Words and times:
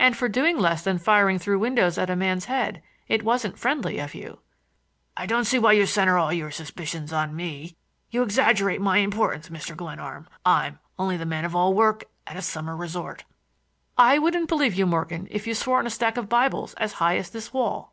"And 0.00 0.16
for 0.16 0.28
doing 0.28 0.58
less 0.58 0.82
than 0.82 0.98
firing 0.98 1.38
through 1.38 1.60
windows 1.60 1.96
at 1.96 2.10
a 2.10 2.16
man's 2.16 2.46
head. 2.46 2.82
It 3.06 3.22
wasn't 3.22 3.56
friendly 3.56 4.00
of 4.00 4.16
you." 4.16 4.40
"I 5.16 5.26
don't 5.26 5.44
see 5.44 5.60
why 5.60 5.74
you 5.74 5.86
center 5.86 6.18
all 6.18 6.32
your 6.32 6.50
suspicions 6.50 7.12
on 7.12 7.36
me. 7.36 7.76
You 8.10 8.24
exaggerate 8.24 8.80
my 8.80 8.98
importance, 8.98 9.48
Mr. 9.48 9.76
Glenarm. 9.76 10.26
I'm 10.44 10.80
only 10.98 11.16
the 11.16 11.24
man 11.24 11.44
of 11.44 11.54
all 11.54 11.72
work 11.72 12.02
at 12.26 12.36
a 12.36 12.42
summer 12.42 12.74
resort." 12.76 13.22
"I 13.96 14.18
wouldn't 14.18 14.48
believe 14.48 14.74
you, 14.74 14.86
Morgan, 14.86 15.28
if 15.30 15.46
you 15.46 15.54
swore 15.54 15.78
on 15.78 15.86
a 15.86 15.90
stack 15.90 16.16
of 16.16 16.28
Bibles 16.28 16.74
as 16.74 16.94
high 16.94 17.16
as 17.16 17.30
this 17.30 17.52
wall." 17.52 17.92